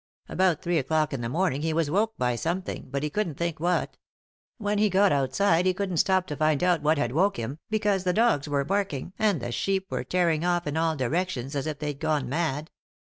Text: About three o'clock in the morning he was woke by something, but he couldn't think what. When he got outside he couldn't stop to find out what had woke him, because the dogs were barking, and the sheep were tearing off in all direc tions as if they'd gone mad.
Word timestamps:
About 0.27 0.63
three 0.63 0.79
o'clock 0.79 1.13
in 1.13 1.21
the 1.21 1.29
morning 1.29 1.61
he 1.61 1.73
was 1.73 1.91
woke 1.91 2.17
by 2.17 2.35
something, 2.35 2.87
but 2.89 3.03
he 3.03 3.11
couldn't 3.11 3.35
think 3.35 3.59
what. 3.59 3.97
When 4.57 4.79
he 4.79 4.89
got 4.89 5.11
outside 5.11 5.67
he 5.67 5.75
couldn't 5.75 5.97
stop 5.97 6.25
to 6.25 6.35
find 6.35 6.63
out 6.63 6.81
what 6.81 6.97
had 6.97 7.11
woke 7.11 7.37
him, 7.37 7.59
because 7.69 8.03
the 8.03 8.11
dogs 8.11 8.49
were 8.49 8.65
barking, 8.65 9.13
and 9.19 9.39
the 9.39 9.51
sheep 9.51 9.91
were 9.91 10.03
tearing 10.03 10.43
off 10.43 10.65
in 10.65 10.75
all 10.75 10.97
direc 10.97 11.29
tions 11.29 11.53
as 11.55 11.67
if 11.67 11.77
they'd 11.77 11.99
gone 11.99 12.27
mad. 12.27 12.71